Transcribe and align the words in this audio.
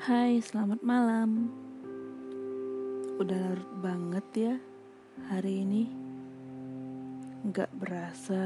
Hai, 0.00 0.40
selamat 0.40 0.80
malam. 0.80 1.52
Udah 3.20 3.36
larut 3.36 3.72
banget 3.84 4.26
ya 4.32 4.54
hari 5.28 5.60
ini. 5.60 5.92
Gak 7.52 7.68
berasa 7.76 8.40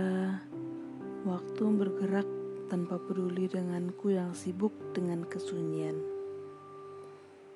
waktu 1.22 1.62
bergerak 1.78 2.26
tanpa 2.66 2.98
peduli 2.98 3.46
denganku 3.46 4.10
yang 4.10 4.34
sibuk 4.34 4.74
dengan 4.98 5.22
kesunyian. 5.30 5.94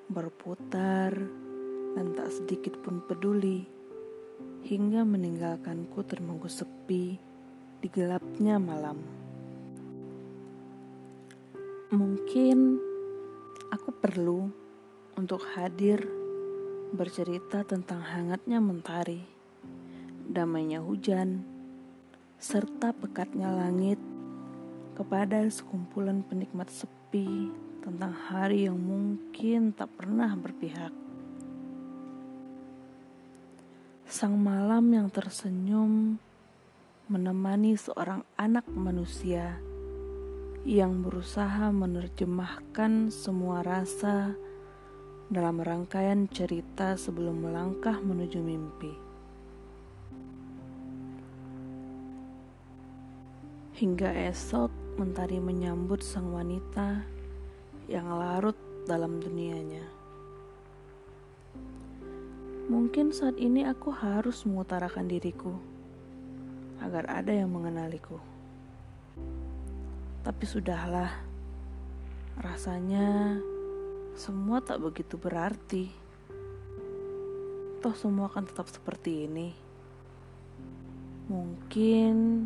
Berputar 0.07 1.11
dan 1.99 2.15
tak 2.15 2.31
sedikit 2.31 2.79
pun 2.79 3.03
peduli 3.03 3.67
hingga 4.63 5.03
meninggalkanku 5.03 6.07
termanggus 6.07 6.63
sepi 6.63 7.19
di 7.83 7.87
gelapnya 7.91 8.63
malam. 8.63 8.95
Mungkin 11.91 12.87
perlu 13.99 14.47
untuk 15.19 15.43
hadir 15.59 16.07
bercerita 16.95 17.67
tentang 17.67 17.99
hangatnya 17.99 18.63
mentari, 18.63 19.27
damainya 20.23 20.79
hujan, 20.79 21.43
serta 22.39 22.95
pekatnya 22.95 23.51
langit 23.51 23.99
kepada 24.95 25.43
sekumpulan 25.51 26.23
penikmat 26.23 26.71
sepi 26.71 27.51
tentang 27.83 28.15
hari 28.15 28.71
yang 28.71 28.79
mungkin 28.79 29.75
tak 29.75 29.91
pernah 29.99 30.31
berpihak. 30.31 30.95
Sang 34.07 34.39
malam 34.39 34.87
yang 34.95 35.11
tersenyum 35.11 36.15
menemani 37.11 37.75
seorang 37.75 38.23
anak 38.39 38.63
manusia 38.71 39.59
yang 40.67 41.07
berusaha 41.07 41.71
menerjemahkan 41.71 43.15
semua 43.15 43.63
rasa 43.63 44.35
dalam 45.31 45.63
rangkaian 45.63 46.27
cerita 46.27 46.99
sebelum 46.99 47.47
melangkah 47.47 47.95
menuju 48.03 48.39
mimpi. 48.43 48.91
Hingga 53.79 54.11
esok 54.27 54.99
mentari 54.99 55.39
menyambut 55.39 56.03
sang 56.03 56.35
wanita 56.35 57.07
yang 57.87 58.11
larut 58.11 58.57
dalam 58.83 59.23
dunianya. 59.23 59.87
Mungkin 62.67 63.15
saat 63.15 63.39
ini 63.39 63.63
aku 63.63 63.95
harus 63.95 64.43
mengutarakan 64.43 65.07
diriku 65.07 65.55
agar 66.83 67.07
ada 67.07 67.31
yang 67.31 67.47
mengenaliku. 67.49 68.19
Tapi 70.19 70.43
sudahlah, 70.43 71.15
rasanya 72.43 73.39
semua 74.19 74.59
tak 74.59 74.83
begitu 74.83 75.15
berarti. 75.15 75.87
Toh 77.79 77.95
semua 77.95 78.27
akan 78.27 78.43
tetap 78.43 78.67
seperti 78.67 79.31
ini. 79.31 79.55
Mungkin 81.31 82.43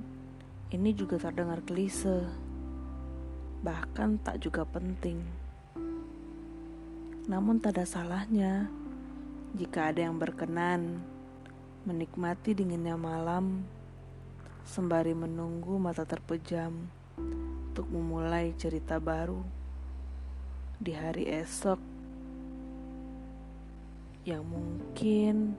ini 0.70 0.90
juga 0.94 1.18
terdengar 1.18 1.66
klise, 1.66 2.30
bahkan 3.66 4.22
tak 4.22 4.38
juga 4.46 4.70
penting. 4.70 5.18
Namun 7.26 7.58
tak 7.58 7.80
ada 7.80 7.90
salahnya 7.90 8.70
jika 9.58 9.90
ada 9.90 10.06
yang 10.06 10.22
berkenan 10.22 11.02
menikmati 11.90 12.54
dinginnya 12.54 12.98
malam 12.98 13.66
sembari 14.66 15.14
menunggu 15.14 15.78
mata 15.78 16.04
terpejam 16.04 17.03
untuk 17.18 17.90
memulai 17.90 18.54
cerita 18.58 19.02
baru 19.02 19.42
di 20.78 20.94
hari 20.94 21.26
esok 21.30 21.80
yang 24.24 24.46
mungkin 24.48 25.58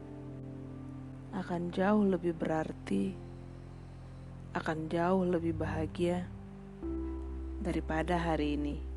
akan 1.35 1.75
jauh 1.75 2.07
lebih 2.07 2.33
berarti, 2.39 3.13
akan 4.55 4.87
jauh 4.87 5.27
lebih 5.27 5.53
bahagia 5.59 6.25
daripada 7.61 8.15
hari 8.15 8.55
ini. 8.55 8.94